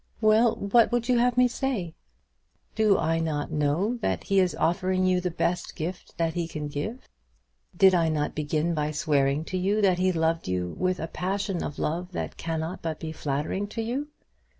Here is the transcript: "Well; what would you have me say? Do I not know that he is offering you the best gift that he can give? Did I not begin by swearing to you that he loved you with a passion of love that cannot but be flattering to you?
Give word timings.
"Well; 0.19 0.55
what 0.55 0.91
would 0.91 1.07
you 1.07 1.19
have 1.19 1.37
me 1.37 1.47
say? 1.47 1.93
Do 2.73 2.97
I 2.97 3.19
not 3.19 3.51
know 3.51 3.97
that 3.97 4.23
he 4.23 4.39
is 4.39 4.55
offering 4.55 5.05
you 5.05 5.21
the 5.21 5.29
best 5.29 5.75
gift 5.75 6.17
that 6.17 6.33
he 6.33 6.47
can 6.47 6.69
give? 6.69 7.07
Did 7.77 7.93
I 7.93 8.09
not 8.09 8.33
begin 8.33 8.73
by 8.73 8.89
swearing 8.89 9.45
to 9.45 9.59
you 9.59 9.79
that 9.81 9.99
he 9.99 10.11
loved 10.11 10.47
you 10.47 10.75
with 10.79 10.99
a 10.99 11.05
passion 11.07 11.61
of 11.63 11.77
love 11.77 12.13
that 12.13 12.35
cannot 12.35 12.81
but 12.81 12.99
be 12.99 13.11
flattering 13.11 13.67
to 13.67 13.83
you? 13.83 14.07